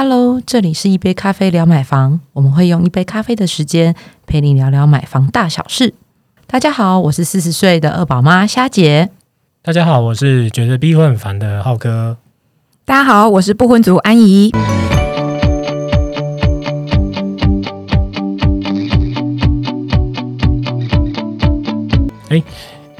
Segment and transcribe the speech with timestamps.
[0.00, 3.96] Hello，这里是一杯咖啡聊买房，我们会用一杯咖啡的时间
[4.28, 5.92] 陪你聊聊买房大小事。
[6.46, 9.10] 大家好，我是四十岁的二宝妈虾姐。
[9.60, 12.16] 大家好，我是觉得逼婚很烦的浩哥。
[12.84, 14.52] 大家好，我是不婚族安怡。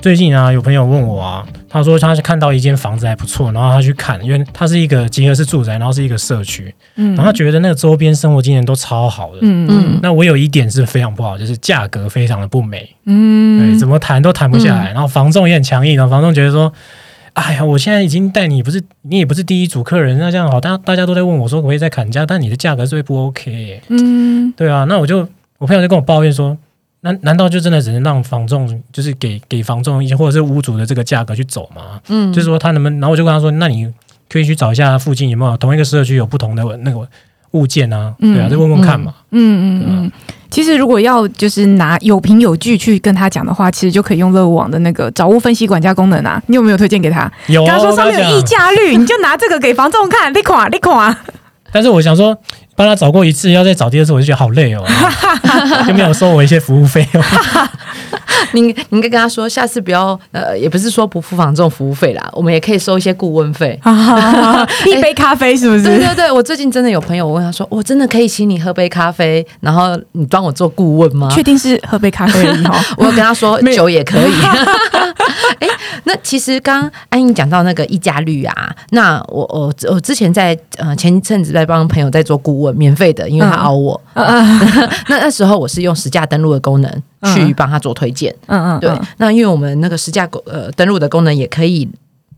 [0.00, 7.08] 最近啊，有朋友问我啊，他说他是看到一间房子还不错，然后他去看，因为它是一个集合式住宅，然后是一个社区，嗯。
[7.16, 9.38] 然后他觉得那个周边生活经验都超好的。
[9.42, 14.92] 嗯嗯那我有一点是非常不好，就是价格非常的不美，对，嗯怎么谈都谈不下来。
[14.92, 16.72] 然后房仲也很强硬，然后房仲觉得说，
[17.32, 24.52] 哎呀，我现在已经带你不是你也不是第一组客人，那这样好，大大家都在问我说可不可以再砍价，但你的价格是会不 OK，耶嗯。
[24.56, 26.56] 对啊，那我就我朋友就跟我抱怨说，
[27.02, 32.00] 难难道就真的只能让房仲就是给给房仲一些或者是屋主的这个价格去走吗？
[32.08, 33.88] 嗯就是说他能不能，然后我就跟他说，那你
[34.28, 37.08] 可以去找一下附近有没有同一个社区有不同的那个
[37.52, 39.14] 物件啊，嗯对啊，就问问看嘛。
[39.30, 40.12] 嗯嗯嗯。
[40.50, 46.42] 其实如果要就是拿有凭有据去跟他讲的话，其实就可以用乐屋网的那个找物分析管家功能啊。
[46.46, 47.30] 你有没有推荐给他？
[47.46, 51.16] 有啊，跟他说上面有溢，价率，你就拿这个给房仲看，你垮你垮。
[51.70, 52.36] 但是我想说。
[52.78, 54.84] 帮他找过一次，要再找第二次，我就觉得好累哦，
[55.84, 57.20] 就没有收我一些服务费哦。
[58.52, 63.78] 你你应该跟他说，下次不要呃，也不是说不付房这种服务费啦，我们也可以收一些顾问费。
[64.86, 65.84] 一杯咖啡是不是？
[65.84, 71.28] 对 对对，我最近真的有朋友我问他说，我真的可以请你喝杯咖啡，然后你帮我做顾问吗？
[71.30, 72.74] 确定是喝杯咖啡而已哦。
[72.96, 74.32] 我跟他说酒也可以。
[75.60, 75.66] 哎、
[76.04, 84.00] 那其实刚刚安英讲到那个溢价率啊，那我我我之前在呃前一阵子在帮朋友在做顾问，免费的，因为他嗯凹我。
[84.14, 88.34] 那那时候我是用实价登录的功能去嗯帮他做推荐。
[88.46, 91.88] 嗯嗯，对，那因为我们那个实价购呃登录的功能也可以。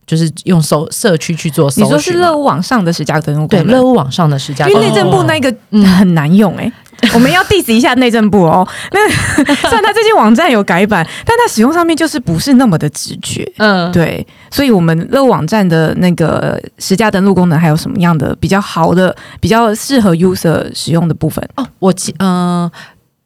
[0.06, 6.72] 就是用搜社区去做搜，你说是乐屋网上的实价登录对功能乐屋网上的实价因登录，为内政部那个嗯很难用哎、
[7.14, 8.66] 我们要 diss 一下内政部哦。
[8.90, 9.08] 那
[9.54, 13.48] 虽然它最近网站有改版，但它使用上面就是不是那么的直觉。
[13.58, 21.48] 嗯，对，所以我们乐网站的那个实价登录功能还有什么样的比较好的、比较适合 user 使用的部分？
[21.54, 22.68] 哦，我记呃，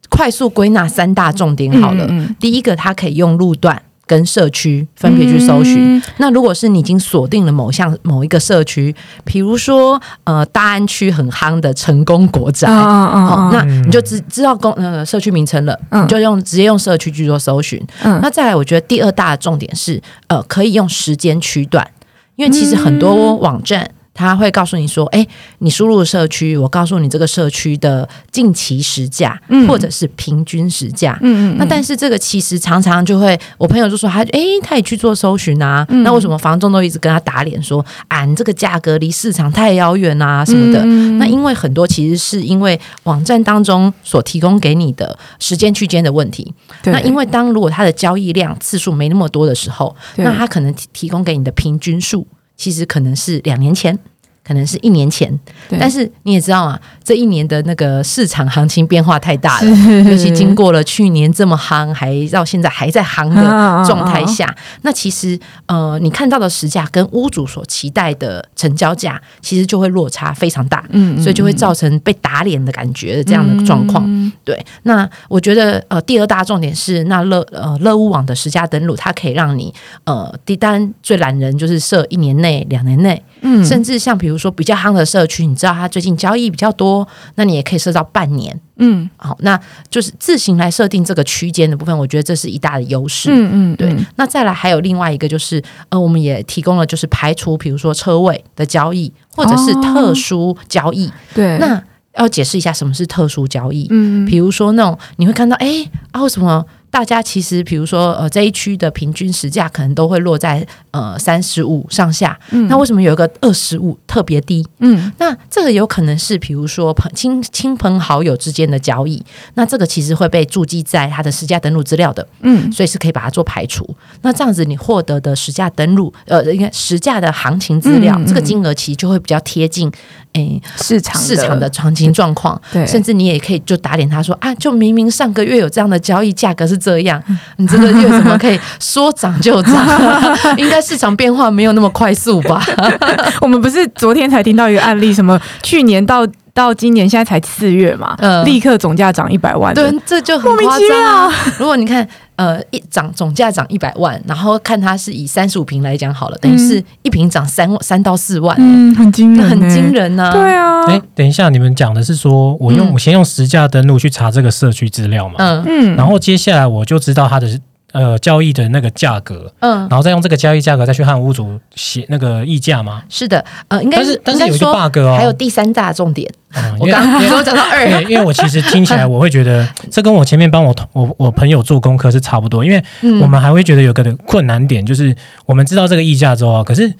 [0.09, 2.05] 快速归纳三大重点好了。
[2.09, 5.97] 嗯第一个，它可以用路段跟社区分别去搜寻。
[5.97, 12.67] 嗯那如果是你已经锁定了某项某一个社区，比如说呃大安区很夯的成功国宅。
[12.67, 17.83] 嗯嗯哦，那嗯你就知知道公呃社区名称了，嗯你就用直接用社区去做搜寻。
[18.03, 21.87] 嗯那再来，我觉得第二大的重点是，呃，可以用时间区段，
[22.35, 23.89] 因为其实很多网站。
[24.15, 25.27] 它会告诉你说：“哎，
[25.59, 31.19] 你输入社区，我告诉你这个社区的近期实价，嗯或者是平均实价。
[31.21, 40.81] 嗯嗯那但是这个其实常常就会，我朋友就说他，诶，他也去做搜寻啊，嗯那为什么房东都一直跟他打脸说，啊，你这个价格离市场太遥远啊什么的？
[40.85, 46.53] 嗯那因为很多其实是因为网站当中所提供给你的时间区间的问题。
[46.85, 52.25] 那因为当如果它的交易量次数没那么多的时候，那它可能提提供给你的平均数，
[52.55, 53.97] 其实可能是两年前。
[54.45, 55.37] 可能是一年前，
[55.79, 59.69] 但是你也知道嘛，这一年的那个市场行情变化太大了，
[60.09, 63.41] 尤其经过了去年这么夯，还到现在还在夯的
[63.87, 74.03] 状态下，那其实呃，你看到的实价跟屋主所期待的成交价，其实就会落差非常大，嗯所以就会造成被打脸的感觉的这样的状况。
[74.07, 74.31] 嗯。
[74.43, 79.73] 对，那我觉得呃，第二大重点是，那乐呃乐屋网的实价登录，它可以让你
[80.03, 88.59] 呃低单最懒人就是设一年内、两年内，嗯甚至像比如说比较夯的社区，你知道它最近交易比较多，那你也可以设到半年。
[88.77, 89.57] 嗯好，那
[89.89, 93.29] 就是自行来设定这个区间的部分，我觉得这是一大的优势。
[93.31, 101.09] 嗯嗯，对，那再来还有另外一个就是，呃，我们也提供了就是排除，比如说车位的交易，或者是特殊交易。
[101.33, 101.81] 对，那
[102.17, 103.87] 要解释一下什么是特殊交易。
[103.91, 112.39] 嗯比如说那种你会看到，哎啊，为什么大家其实比如说呃这一区的平均时价可能都会落在呃三十五上下，
[112.69, 114.65] 那为什么有一个二十五特别低？
[114.79, 119.21] 嗯那这个有可能是比如说朋亲亲朋好友之间的交易，
[119.55, 123.85] 那这个其实会被注记在他的实价登录资料的，嗯所以是可以把它做排除。
[124.21, 129.91] 那这样子你获得的实价登录，呃，应该实价的行情资料，嗯嗯这个金额其实就会比较贴近，
[130.35, 137.21] 诶、市场市场的行情状况，对甚至你也可以就打脸他说啊，就明明上个月有这样的交易，价格是这样，
[137.57, 139.73] 你这个月怎么可以说涨就涨？
[140.57, 142.63] 应该市场变化没有那么快速吧？
[143.41, 151.33] 我们不是昨天才听到一个案例，什么去年到到今年现在才四月嘛，嗯立刻总价涨一百万，对，这就很莫名其夸张啊！
[151.59, 159.85] 如果你看呃一涨总价涨一百万，然后看它是以三十五平来讲好了，等于是一平涨三三到四万，嗯，很惊人，那很惊。
[159.95, 162.93] 人呐、对啊，哎，等一下，你们讲的是说我用、嗯。
[162.93, 165.63] 我先用实价登录去查这个社区资料嘛，嗯。
[165.65, 167.47] 嗯，然后接下来我就知道它的
[167.95, 173.01] 呃交易的那个价格，嗯，然后再用这个交易价格再去和屋主写那个议价吗。
[173.07, 177.87] 是的，呃，应该但是但是有一个 bug 哦，还有第三大重点，嗯，我刚 刚你说讲到二。
[177.87, 183.21] 因，为因为我其实听起来我会觉得 这跟我前面帮我同我我朋友做功课是差不多，因为嗯。
[183.21, 185.15] 我们还会觉得有个困难点就是
[185.45, 186.93] 我们知道这个溢价之后啊，可是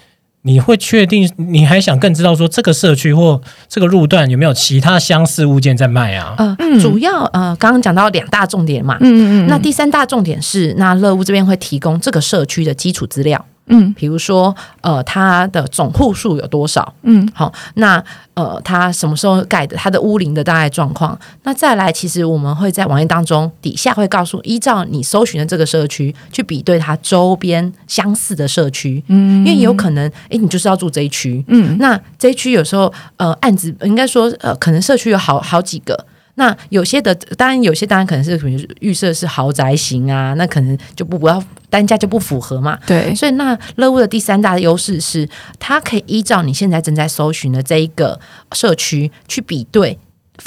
[0.48, 6.36] 你会确定你还想更知道说这个社区或这个路段有没有其他相似物件在卖啊？
[6.38, 6.80] 呃，嗯。
[6.80, 13.94] 主要呃，刚刚讲到两大重点嘛，嗯嗯嗯，那第三大重点是，那乐屋这边会提供这个社区的基础资料，嗯。
[13.94, 17.28] 比如说呃，它的总户数有多少，嗯。
[17.34, 18.04] 好，那
[18.34, 21.18] 呃，它什么时候盖的，它的屋龄的大概状况。
[21.44, 36.06] 那再来，其实我们会在网页当中底下会告诉，依照你搜寻的这个社区去比对它周边相似的社区，嗯，因为有可能，诶，你就是要住这一区，嗯那这一区有时候呃案子应该说呃可能社区有好好几个。
[36.38, 42.80] 那有些的，当然有些当然可能是比如预设是豪宅型啊，那可能就不不要单价就不符合嘛。
[42.86, 45.28] 对，所以那乐屋的第三大的优势是，
[45.60, 48.20] 它可以依照你现在正在搜寻的这一个
[48.54, 49.98] 社区去比对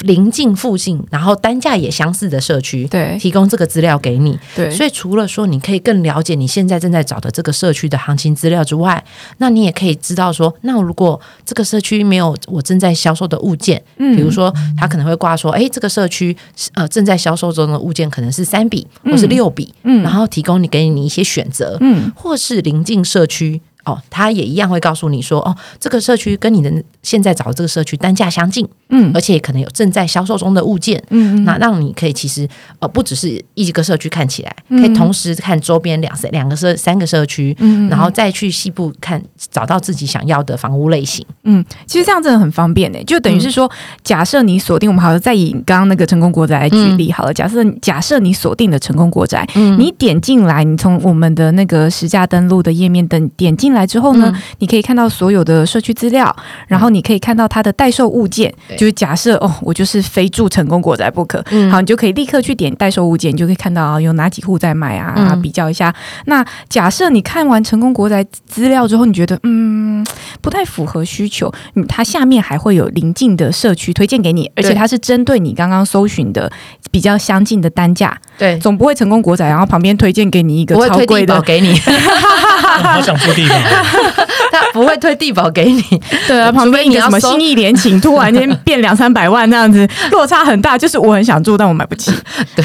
[0.00, 3.16] 邻近附近，然后单价也相似的社区，对。
[3.18, 4.38] 提供这个资料给你。
[4.54, 9.02] 对，所以除了说你可以更了解你现在正在找的这个社区的行情资料之外，
[9.38, 14.16] 那你也可以知道说，那如果这个社区没有我正在销售的物件，嗯。
[14.16, 16.36] 比如说他可能会挂说，哎，这个社区
[16.74, 20.02] 呃正在销售中的物件可能是三笔或是六笔，嗯。
[20.02, 22.12] 然后提供你给你一些选择，嗯。
[22.14, 23.60] 或是临近社区。
[23.88, 26.70] 哦，他也一样会告诉你说，哦，这个社区跟你的
[27.02, 29.10] 现在找的这个社区单价相近，嗯。
[29.14, 32.46] 而且可能有正在销售中的物件，嗯那让你可以其实
[32.78, 34.82] 呃不只是一个社区看起来，嗯。
[34.82, 41.24] 可以同时看周边两三两个社三个社区，嗯然后再去西部看找到自己想要的房屋类型。
[41.44, 43.70] 嗯，其实这样真的很方便呢，就等于是说，
[44.04, 49.78] 假设你锁定我们好像，再以刚刚那个成功国宅来举例好了，假设假设你锁定的成功国宅，嗯。
[49.78, 54.42] 你点进来，你从我们的那个实价登录的页面等点进来之后呢，嗯。
[54.58, 56.34] 你可以看到所有的社区资料，
[56.66, 61.70] 然后你可以看到它的代售物件，就是假设哦，我就是非住成功国宅不可，嗯。
[61.70, 65.42] 好，你就可以立刻去点代售物件，你就可以看到啊有哪几户在卖啊，嗯。
[65.42, 65.94] 比较一下。
[66.26, 70.04] 那假设你看完成功国宅资料之后，你觉得嗯
[70.40, 76.50] 不太符合需求，嗯，它下面还会有邻近的社区推荐给你，而且它是针对你刚刚搜寻的
[76.90, 85.82] 比较相近的单价，对，总不会成功国仔，然后旁边推荐给你一个不会推地超贵的，给你， 我好想住地方哦，他不会推地保给你。
[86.26, 92.12] 对啊，旁边一个什么除非你要搜新意联请，突然间变两三百万那样子， 落差很大，就是我很想住，但我买不起。
[92.54, 92.64] 对，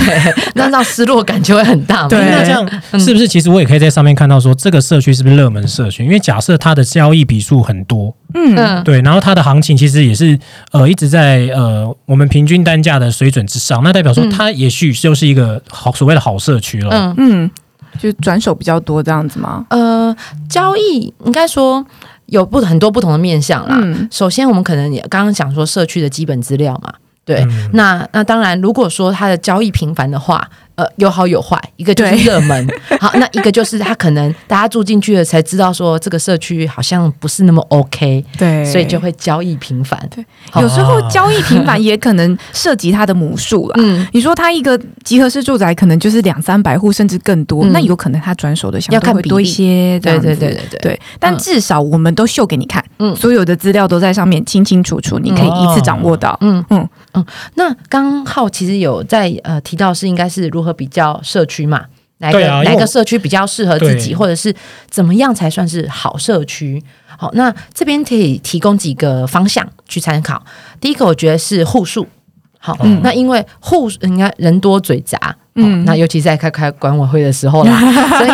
[0.56, 2.08] 那让失落感就会很大嘛。
[2.08, 2.68] 对那这样
[3.00, 6.04] 是不是其实我也可以在上面看到说这个社区是不是热门社区？
[6.04, 10.38] 因为假设它的交易笔数很多，嗯嗯，对，然后它的行情其实也是
[10.72, 16.90] 呃一直在呃我们平均单价的水准之上，那代表说嗯它也许就是一个好所谓的好社区了。
[16.92, 17.52] 嗯嗯，
[18.00, 19.66] 就转手比较多这样子吗？
[19.70, 20.16] 呃，
[20.50, 21.86] 交易应该说
[22.28, 23.78] 有不很多不同的面向啦。
[23.82, 26.94] 嗯首先，我们可能也刚刚讲说社区的基本资料嘛，
[27.24, 27.42] 对。
[27.42, 32.68] 嗯那那当然，如果说它的交易频繁的话，呃，有好有坏，一个就是热门，
[33.00, 38.66] 好，那一个就是他可能大家住进去了才知道说这个社区好像不是那么 OK，对。
[38.66, 40.00] 所以就会交易频繁。
[40.10, 40.26] 对
[40.62, 43.76] 有时候交易频繁 也可能涉及它的母数啦。
[43.78, 47.72] 嗯，你说它一个集合式住宅可能就是两三百户甚至更多，嗯。
[47.72, 50.00] 那有可能它转手的相要看比对会多一些。
[50.00, 53.16] 对对对对对，对，但至少我们都秀给你看，嗯。
[53.16, 56.36] 所有的资料都在上面清清楚楚，你可以一次掌握到。
[56.42, 56.66] 嗯。
[56.70, 56.90] 嗯。
[57.14, 57.24] 嗯，
[57.56, 61.86] 那刚好其实有在呃提到是应该是如何比较社区嘛，
[62.20, 64.54] 哪一个、哪一个社区比较适合自己，或者是
[64.90, 66.82] 怎么样才算是好社区？
[67.18, 70.44] 好，那这边可以提供几个方向去参考。
[70.80, 72.08] 第一个，我觉得是户数。
[72.58, 75.18] 好，嗯那因为户应该人多嘴杂，
[75.56, 77.78] 嗯，嗯那尤其在开开管委会的时候啦，
[78.18, 78.30] 所以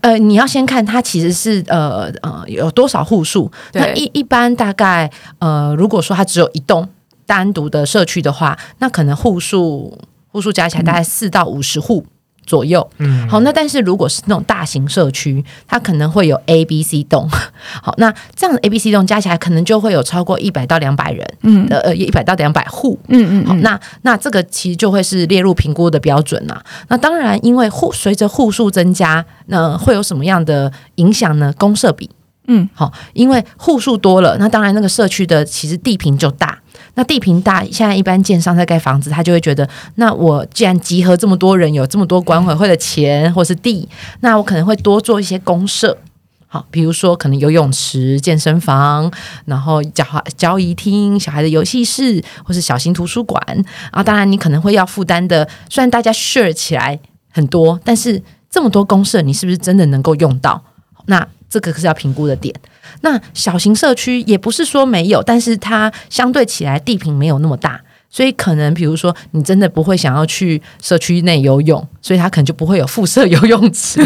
[0.00, 3.50] 呃，你要先看它其实是呃呃有多少户数。
[3.70, 6.88] 对那一一般大概呃，如果说它只有一栋
[7.26, 9.98] 单独的社区的话，那可能户数
[10.34, 12.04] 户数加起来大概四到五十户。
[12.46, 17.26] 左右，嗯好，那但是如果是那种大型社区，它可能会有 A、B、C 栋，
[17.82, 26.62] 好，那这样的 A、B、C 栋加起来可能就会有超过一百到两百人，嗯呃呃，一百到两百户，嗯嗯好，那那这个其实就会是列入评估的标准啦。
[26.88, 31.50] 那当然，因为户随着户数增加，那会有什么样的影响呢？
[31.56, 32.10] 公社比，
[32.48, 36.58] 嗯，好，因为户数多了，那当然那个社区的其实地坪就大。
[36.94, 43.88] 那地平大，现在一般建商在盖房子，他就会觉得，那我既然集合这么多人，有这么多管委会的钱或是地，
[44.20, 45.98] 那我可能会多做一些公社。
[46.46, 49.10] 好，比如说可能游泳池、健身房，
[49.46, 50.04] 然后交
[50.36, 53.42] 交谊厅、小孩的游戏室，或是小型图书馆。
[53.90, 57.00] 啊，当然你可能会要负担的，虽然大家 share 起来
[57.32, 60.62] 很多，但是这么多公社，你是不是真的能够用到？
[61.06, 61.26] 那
[61.60, 62.54] 这个是要评估的点。
[63.00, 67.80] 那小型社区也不是说没有，但是它相对起来地平没有那么大。
[68.10, 74.00] 所以可能，比如说，你真的不会想要去社区内游泳，所以他可能就不会有附设游泳池。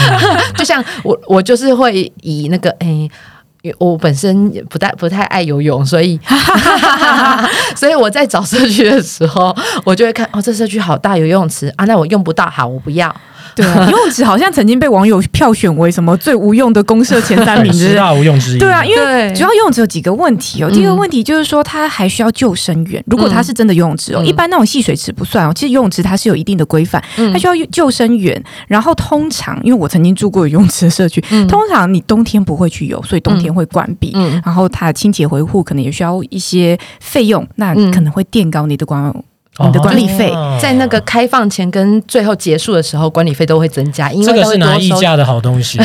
[0.56, 3.06] 就像我，我就是会以那个，哎，
[3.76, 6.18] 我本身也不太不太爱游泳，所以，
[7.76, 9.54] 所以我在找社区的时候，
[9.84, 13.14] 我就会看，哦，这社区好大，游泳池啊，那我用不到，好，我不要。
[13.54, 18.58] 对，游泳池好像曾经被网友票选为什么最无用的公社前三名，十大无用之一。
[18.58, 20.70] 对啊，因为主要游泳池有几个问题哦。
[20.70, 23.02] 第一个问题就是说，它还需要救生员。
[23.06, 25.52] 如果它是真的游泳池哦，一般那种戏水池不算哦。
[25.54, 27.02] 其实游泳池它是有一定的规范，
[27.32, 28.42] 它需要救生员。
[28.66, 34.16] 然后通常，因为我曾经住过游泳池的社区，通常你冬天不会去游，所以冬天会关闭。
[34.44, 39.12] 然后它清洁维护可能也需要一些费用，那可能会垫高你的管。
[39.66, 45.78] 你的管理费在那个开放前跟最后结束的时候，管理费都会增加，因为这个是拿溢价的好东西。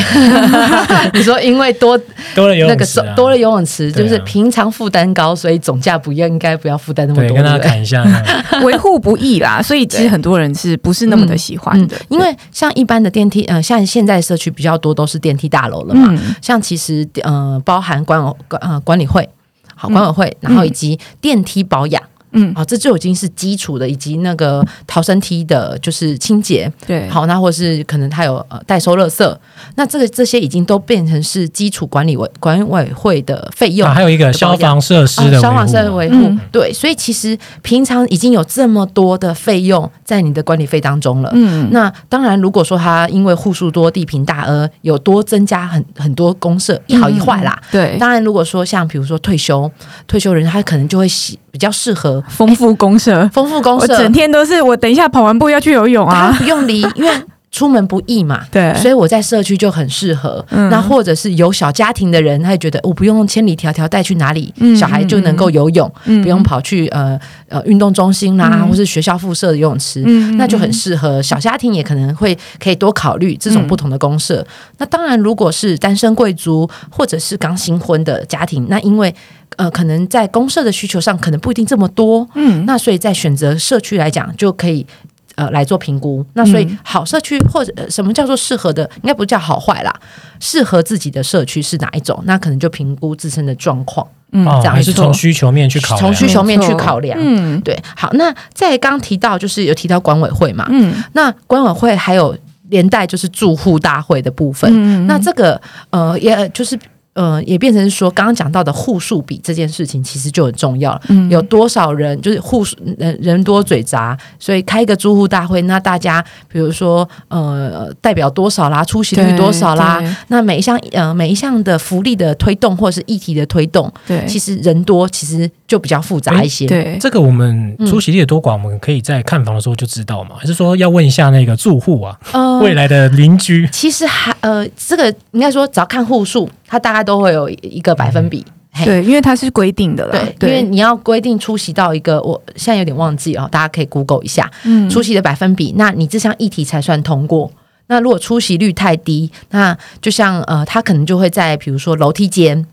[1.12, 1.98] 你说因为多
[2.34, 7.28] 多了游泳池，多了游泳池，就是平常负担高，所以总价不要应该不要负担那么多。
[7.28, 8.04] 对跟大家看一下，
[8.62, 11.96] 维护不易啦，所以其实很多人是不是那么的喜欢的？
[12.08, 19.28] 因为像一般的电梯，呃，像现在社区比较多都是电梯大楼了嘛，像其实呃，包含管管呃管理会，
[19.74, 22.02] 好管委会，然后以及电梯保养。
[22.36, 29.36] 嗯，好，这就已经是基础的，以及那个逃生梯的，就是清洁，对，好，那或是可能它有呃代收垃圾，
[29.74, 49.70] 那这个这些已经都变成是基础管理委管委会的费用，还有一个消防设施的消防设施维护，对，所以其实平常已经有这么多的费用在你的管理费当中了，嗯，那当然如果说它因为户数多、地平大呃有多增加很很多公社，一好一坏啦，对，当然如果说像比如说退休
[50.06, 52.22] 退休人，他可能就会喜比较适合。
[52.28, 57.10] 丰富公社， 丰富公社，整天都是我等一下跑完步要去游泳啊，不用离， 因为
[57.50, 58.42] 出门不易嘛。
[58.52, 60.44] 对，所以我在社区就很适合。
[60.50, 70.00] 那或者是有小家庭的人，他也觉得我不用千里迢迢带去哪里，小孩就能够游泳，不用跑去呃呃运动中心啦，或是学校附设的游泳池，
[70.36, 74.46] 那就很适合小家庭，也可能会可以多考虑这种不同的公社。
[74.76, 79.14] 那当然，如果是单身贵族或者是刚新婚的家庭，那因为
[79.56, 82.28] 呃，可能在公社的需求上，可能不一定这么多。
[82.34, 84.86] 嗯，那所以在选择社区来讲，就可以
[85.34, 86.24] 呃来做评估。
[86.34, 89.94] 那所以好社区或者什么叫做适合的，应该不叫好坏啦，
[90.40, 92.22] 适合自己的社区是哪一种？
[92.26, 94.06] 那可能就评估自身的状况。
[94.32, 97.18] 嗯，这样是从需求面去考量，从需求面去考量。
[97.20, 97.78] 嗯，对。
[97.96, 100.66] 好，那在刚提到就是有提到管委会嘛。
[100.70, 102.36] 嗯，那管委会还有
[102.68, 104.70] 连带就是住户大会的部分。
[104.74, 105.58] 嗯，那这个
[105.90, 106.78] 呃，也就是。
[107.16, 111.00] 呃，也变成说，刚刚讲到的户数比这件事情其实就很重要了。
[111.08, 126.66] 嗯，有多少人就是户数人人多嘴杂，所以开一个租户大会，那大家比如说呃，代表多少啦，出席率多少啦，那每一项呃每一项的福利的推动或者是议题的推动，对，其实人多其实就比较复杂一些。
[126.66, 130.36] 对，这个我们出席率多寡，我们可以在看房的时候就知道嘛？
[130.38, 132.18] 还是说要问一下那个住户啊，
[132.60, 133.68] 未来的邻居？
[133.72, 136.48] 其实还呃，这个应该说只要看户数。
[136.68, 138.44] 它大概都会有一个百分比，
[138.84, 147.48] 对，因为它是规定的了，对，因为你要规定出席到一个，我现在有点忘记哦，大家可以 Google 一下，嗯，出席的百分比，那你这项议题才算通过。
[147.88, 152.66] 那如果出席率太低，那就像呃，他可能就会在比如说楼梯间。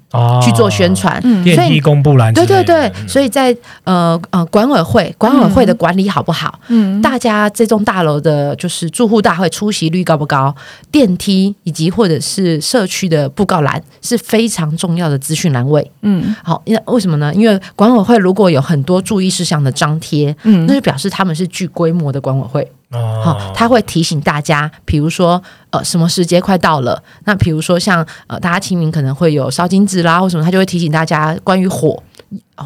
[0.45, 6.59] 去做宣传，电梯公布栏，对对对，所以在呃呃管委会，管委会的管理好不好？
[6.67, 10.55] 嗯，大家这栋大楼的就是住户大会出席率高不高？
[10.91, 15.91] 电梯以及或者是社区的布告栏是非常重要的资讯栏位。
[16.03, 17.33] 嗯，好，因为为什么呢？
[17.33, 22.71] 因为管委会如果有很多注意事项的张贴，嗯，那就表示他们是具规模的管委会。
[22.93, 25.41] 好，他会提醒大家，比如说，
[25.73, 27.01] 呃，什么时节快到了？
[27.25, 32.01] 那比如说像呃，大家清明可能会有烧金纸啦，或什么，他就会提醒大家关于火。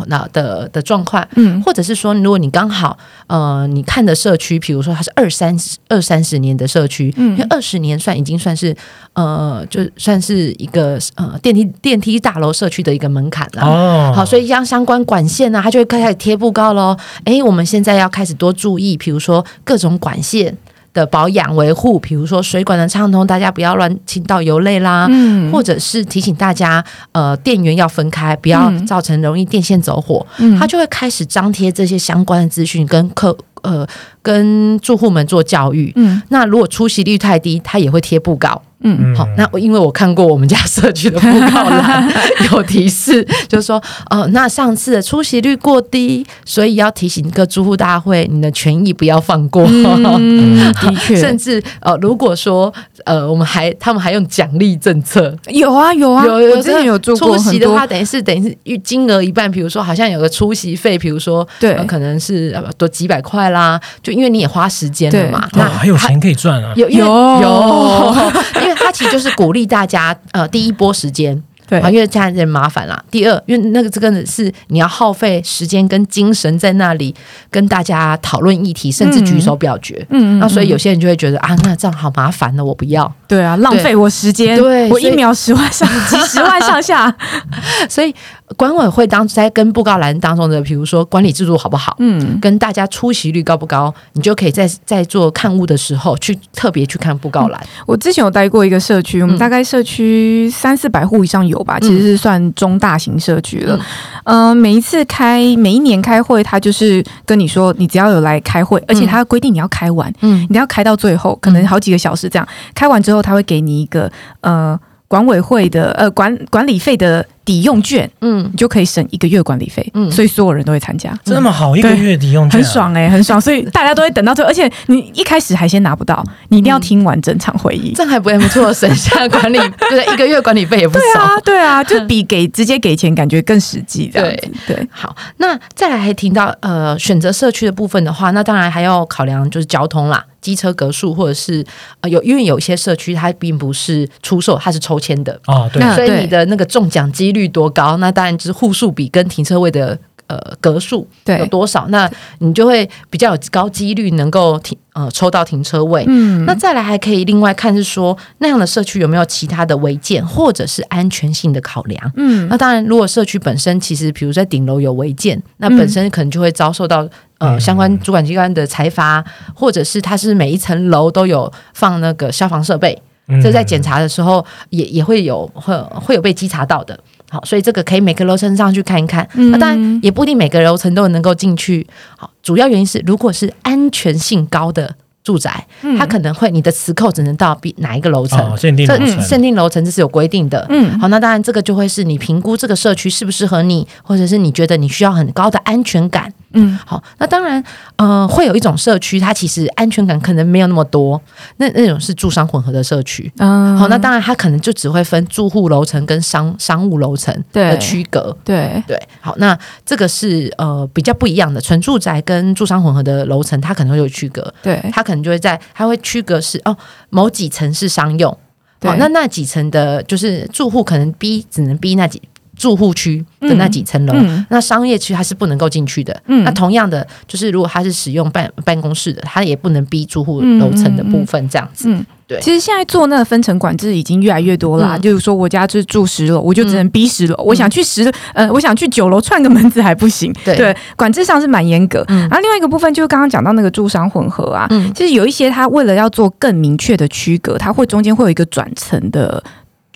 [0.08, 2.96] 那的的状况，嗯，或者是说，如果你刚好，
[3.26, 8.76] 呃，你看的社区，比如说它是二三十、二三十年的社区，嗯，因为二十年算已经算是，
[9.14, 13.64] 呃，就算是一个呃电梯电梯大楼社区的一个门槛了。
[13.64, 16.96] 哦，好，所以像相关管线呢，它就会开始贴布告喽。
[17.24, 20.56] 哎，我们现在要开始多注意，比如说各种管线。
[20.98, 25.51] 的保养维护，比如说水管的畅通，大家不要乱倾倒油类啦，嗯。
[25.51, 28.86] 或者是提醒大家，呃，电源要分开，不要嗯。
[28.88, 30.58] 造成容易电线走火，嗯。
[30.58, 33.88] 他就会开始张贴这些相关的资讯，跟客呃
[34.21, 35.91] 跟住户们做教育。
[35.95, 36.21] 嗯。
[36.29, 38.62] 那如果出席率太低，他也会贴布告。
[38.81, 39.15] 嗯。
[39.15, 42.07] 好，那我因为我看过我们家社区的布告栏
[42.51, 49.65] 有提示，就是说，呃，那上次的出席率过低，所以要提醒各住户大会，你的权益不要放过。
[49.67, 51.15] 嗯， 的确。
[51.15, 52.71] 甚至呃，如果说
[53.05, 61.74] 呃，我们还他们还用奖励政策，有啊有啊，有有我之前有做过出席的话，等于是等于是金额一半，比如说好像有个出席费，比如说对。
[61.74, 63.57] 呃可能是呃多几百块啦，
[64.04, 66.74] 就因为你也花时间了嘛，哇，那它还有钱可以赚啊！
[66.76, 68.16] 有有有，
[68.62, 71.42] 因为他其实就是鼓励大家呃第一波时间。
[71.70, 72.98] 对啊，因为这样人麻烦啦。
[73.12, 77.14] 第二，因为那个这个是你要耗费时间跟精神在那里
[77.52, 80.08] 跟大家讨论议题，甚至举手表决。
[80.10, 83.14] 嗯那所以有些人就会觉得啊，那这样好麻烦呢，我不要。
[83.28, 87.14] 对啊，浪费我时间，对我一秒十万上几十万上下，
[87.90, 88.16] 所以
[88.56, 97.62] 管委会当在跟布告栏当中的，比如说管理制度好不好，嗯，跟大家出席率高不高，你就可以在在做看屋的时候去特别去看布告栏。
[97.86, 103.75] 我之前有待过一个社区，我们嗯大概社区三四百户以上有吧，其实是算中大型社区了。
[104.24, 112.48] 嗯嗯、每一次开，每一年开会，他就是跟你说，你只要有来开会，而且他规定你要开完，嗯你要开到最后，可能好几个小时这样。
[112.74, 119.89] 开完之后，他会给你一个呃管委会的呃管管理费的抵用券，嗯，你就可以省一个月管理费。
[119.94, 121.18] 嗯所以所有人都会参加。
[121.24, 127.94] 这么好，一个月抵用券啊很爽哎、很爽，所以大家都会等到最后，而且你一开始还先拿不到，你一定要听完整场会议。
[127.96, 129.58] 这还不不错，省下管理
[129.89, 131.01] 对一个月管理费也不少。
[131.06, 134.50] 对啊，对啊， 就比给直接给钱感觉更实际这样子。
[134.68, 141.66] 对，好，那再来还听到呃选择社区的部分的话，那当然还要考量就是交通啦，机车格数或者是
[142.01, 156.06] 呃有因为有一些社区它并不是出售，它是抽签的，哦，对，那对所以你的那个中奖几率多高，那当然就是户数比跟停车位的呃格数有，多少，那你就会比较有高几率能够停呃抽到停车位。
[156.08, 162.12] 嗯那再来还可以另外看是说那样的社区有没有其他的违建或者是安全性的考量。
[162.15, 167.00] 嗯那当然，如果社区本身其实，比如在顶楼有违建，那本身可能就会遭受到、
[167.39, 177.00] 呃嗯相关主管机关的裁罚，或者是它是每一层楼都有放那个消防设备，嗯这在检查的时候也也会有会会有被稽查到的。
[177.30, 179.28] 好，所以这个可以每个楼层上去看一看。
[179.34, 181.86] 嗯那当然也不一定每个楼层都能够进去。
[182.18, 188.40] 好，主要原因是如果是安全性高的住宅，它可能会你的磁扣只能到比哪一个楼层。
[188.40, 196.34] 哦，限定这楼层限定楼层这是有规定的，嗯好，那当然这个就会是你评估这个社区适不适合你，或者是你觉得你需要很高的安全感。
[196.53, 196.77] 嗯。
[196.86, 197.63] 好，那当然，
[197.95, 201.21] 呃，会有一种社区，它其实安全感可能没有那么多，
[201.57, 203.31] 那那种是住商混合的社区。
[203.38, 208.36] 嗯好，那当然它可能就只会分住户楼层跟商商务楼层的对区隔。
[208.43, 216.75] 对，对，好，那这个是呃比较不一样的，纯住宅跟住商混合的楼层，它可能会有区隔，对，它可能就会在它会区隔是哦
[217.10, 218.36] 某几层是商用，
[218.79, 218.89] 对。
[218.89, 222.21] 好，那那几层的，就是住户可能逼只能逼那几
[222.58, 226.20] 住户区的那几层楼，嗯那商业区它是不能够进去的。
[226.26, 231.88] 嗯那同样的，就是如果它是使用办办公室的，它也不能逼住户嗯楼层的部分这样子。
[231.88, 234.98] 嗯，对其实现在做那个分层管制已经越来越多啦。
[234.98, 237.36] 嗯就是说，我家就是住十楼，我就只能逼十楼。
[237.43, 240.34] 我想去十，呃，我想去九楼串个门子还不行。
[240.43, 242.04] 对管制上是蛮严格。
[242.08, 249.43] 嗯然后另外一个部分就是刚刚讲到那个住商混合啊，嗯其实有一些它为了要做更明确的区隔，它会中间会有一个转层的。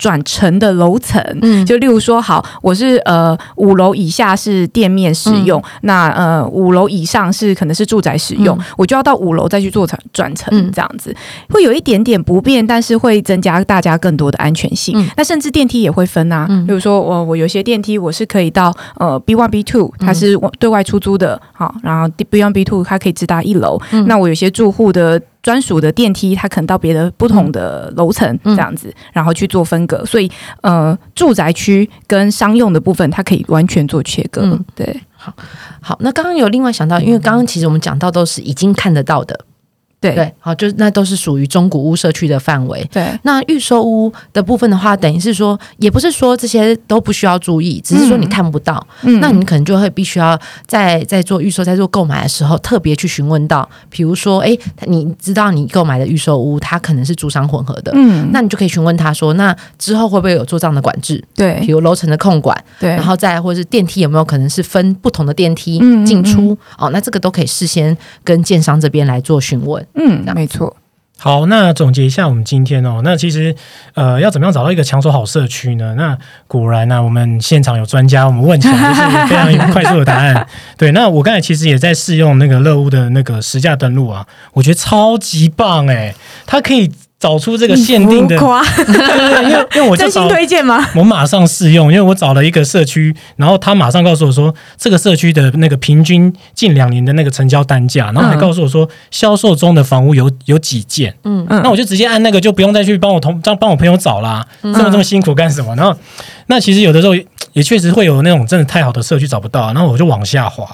[0.02, 1.64] 转层的楼层，嗯。
[1.64, 5.64] 就例如说，好，我是呃五楼以下是店面使用，嗯。
[5.82, 8.64] 那呃五楼以上是可能是住宅使用，嗯。
[8.76, 11.14] 我就要到五楼再去做转转层嗯这样子，
[11.50, 14.98] 会有一点点不便，但是会增加大家更多的安全性。
[14.98, 15.08] 嗯。
[15.16, 16.66] 那甚至电梯也会分啊，嗯。
[16.66, 24.04] 比如说我我有些电梯我是可以到呃 B one B two，它是对外出租的，好，然后 B one B two 它可以直达一楼，嗯。
[24.08, 25.22] 那我有些住户的。
[25.42, 28.54] 专属的电梯，它可能到别的不同的楼层嗯。
[28.56, 34.42] 这样子，然后去做分隔，所以呃，住宅区跟商用的部分，它可以完全做切割。
[34.44, 34.64] 嗯。
[34.74, 35.00] 对，
[35.80, 39.38] 好，那刚刚有另外想到，因为刚刚其实我们讲到都是已经看得到的，
[40.02, 42.84] 对，对，好，就是那都是属于中古屋社区的范围。
[42.92, 50.36] 对，那预售屋的部分的话，等于是说，也不是说这些都不需要注意，只是说你看不到，嗯那你可能就会必须要
[50.66, 61.22] 在在做预售、在做购买的时候，特别去询问到，比如说，诶，你知道你购买的预售屋，它可能是租商混合的，嗯，那你就可以询问他说，那之后会不会有做这样的管制？
[61.36, 66.58] 对比如楼层的控管，对，然后再或者是电梯有没有可能是分不同的电梯嗯嗯进出？
[66.76, 69.86] 哦，那这个都可以事先跟建商这边来做询问。
[69.94, 70.76] 嗯，没错。
[71.18, 73.54] 好，那总结一下我们今天哦，那其实
[73.94, 75.94] 呃，要怎么样找到一个抢手好社区呢？
[75.96, 80.44] 那果然呢、我们现场有专家，我们问起来就是非常快速的答案。
[80.76, 86.12] 对，那我刚才其实也在试用那个乐屋的那个实价登录啊，我觉得超级棒哎，
[86.44, 86.90] 它可以
[87.22, 90.84] 找出这个限定的，浮夸，对对对，因为因为我就 真心找推荐吗？
[90.96, 101.46] 我马上试用，因为我找了一个社区，然后他马上告诉我说，这个社区的那个平均近两年的那个成交单价，然后还告诉我说，销售中的房屋有有几件，嗯。
[101.48, 101.62] 嗯。
[101.62, 105.76] 那我就直接按那个，就不用再去帮我同帮帮我朋友找啦，这么这么辛苦干什么？
[105.76, 105.96] 然后
[106.48, 107.14] 那其实有的时候
[107.52, 110.66] 也确实会有那种真的太好的社区找不到，然后我就往下滑，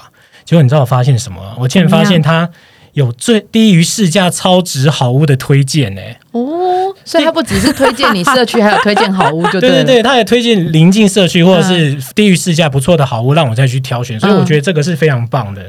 [0.45, 1.39] 结果你知道我发现什么？
[1.59, 2.49] 我竟然发现它
[2.93, 15.61] 有最低于市价超值好屋的推荐呢、哦，所以他不只是推荐你社区，还有推荐好屋，就了对 对对，他也推荐临近社区或者是低于市价不错的好屋，让我再去挑选，所以我觉得这个是非常棒的。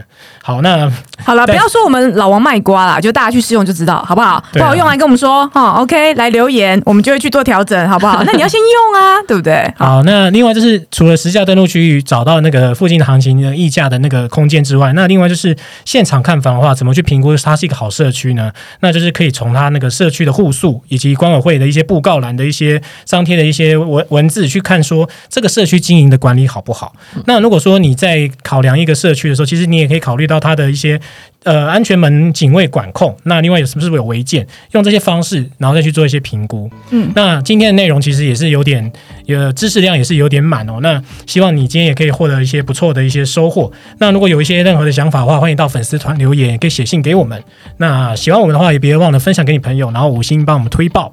[0.43, 0.91] 好，那
[1.25, 4.35] 好了，不要说我们老王卖瓜啦，就大家去试用就知道，好不好？
[4.35, 8.23] 啊不好用来跟我们说哈、o k 来留言，我们就会去做调整，好不好？
[8.27, 9.73] 那你要先用啊，对不对？
[9.77, 18.51] 好，好，那另外就是除了实价登录区域找到那个附近的行情的溢价的那个空间之外，那另外就是现场看房的话，怎么去评估它是一个好社区呢？
[18.81, 26.95] 那就是可以从它那个社区的数以及管委会的一些布告栏的一些张贴的一些文文字去看，说这个社区经营的管理好不好。
[27.27, 31.01] 那如果说你在考量一个社区的时候，其实你也可以考虑到它的一些
[31.45, 36.71] 呃安全门警卫管控，那另外有是不是有违建，用这些方式，然后再去做一些评估。
[36.91, 38.93] 嗯，那今天的内容其实也是有点，
[39.29, 40.79] 呃，知识量也是有点满哦。
[40.83, 43.71] 那希望你今天也可以获得一些不错的一些收获。
[43.99, 47.43] 那如果有一些任何的想法的话，欢迎到粉丝团留言，也可以写信给我们。
[47.79, 51.13] 那喜欢我们的话，也别忘了分享给你朋友，然后五星帮我们推爆。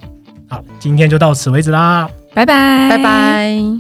[0.50, 2.10] 好，今天就到此为止啦。
[2.34, 2.98] 拜拜，拜。
[2.98, 3.80] 拜。